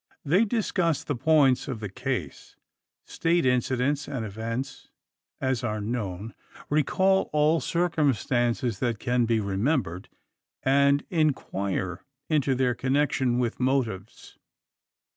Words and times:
They 0.25 0.45
discuss 0.45 1.03
the 1.03 1.15
points 1.15 1.67
of 1.67 1.79
the 1.79 1.87
case; 1.87 2.55
state 3.05 3.43
such 3.43 3.51
incidents 3.51 4.07
and 4.07 4.25
events 4.25 4.89
as 5.39 5.63
are 5.63 5.79
known; 5.79 6.33
recall 6.71 7.29
all 7.31 7.59
circumstances 7.61 8.79
that 8.79 8.97
can 8.97 9.25
be 9.25 9.39
remembered; 9.39 10.09
and 10.63 11.03
inquire 11.11 12.03
into 12.29 12.55
their 12.55 12.73
connection 12.73 13.37
with 13.37 13.59
motives. 13.59 14.39